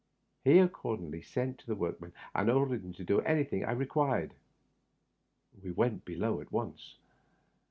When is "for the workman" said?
1.61-2.11